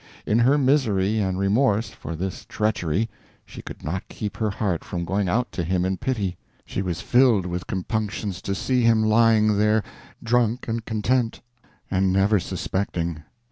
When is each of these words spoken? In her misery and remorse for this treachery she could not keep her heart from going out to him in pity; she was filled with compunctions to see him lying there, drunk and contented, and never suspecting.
In 0.25 0.39
her 0.39 0.57
misery 0.57 1.19
and 1.19 1.37
remorse 1.37 1.89
for 1.91 2.15
this 2.15 2.43
treachery 2.49 3.07
she 3.45 3.61
could 3.61 3.83
not 3.83 4.07
keep 4.09 4.37
her 4.37 4.49
heart 4.49 4.83
from 4.83 5.05
going 5.05 5.29
out 5.29 5.51
to 5.51 5.63
him 5.63 5.85
in 5.85 5.97
pity; 5.97 6.37
she 6.65 6.81
was 6.81 7.01
filled 7.01 7.45
with 7.45 7.67
compunctions 7.67 8.41
to 8.41 8.55
see 8.55 8.81
him 8.81 9.03
lying 9.03 9.59
there, 9.59 9.83
drunk 10.23 10.67
and 10.67 10.85
contented, 10.85 11.41
and 11.91 12.11
never 12.11 12.39
suspecting. 12.39 13.21